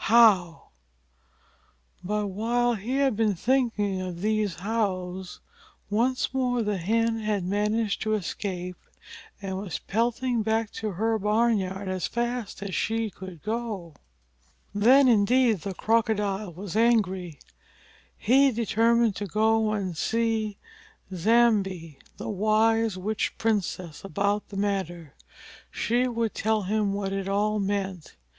[0.05, 0.69] How"
[2.03, 5.41] but while he had been thinking of these hows,
[5.91, 8.77] once more the Hen had managed to escape,
[9.43, 13.93] and was pelting back to her barnyard as fast as she could go.
[14.73, 17.37] Then indeed the Crocodile was angry.
[18.17, 20.57] He determined to go and see
[21.11, 25.13] Nzambi, the wise witch princess, about the matter.
[25.69, 28.15] She would tell him what it all meant.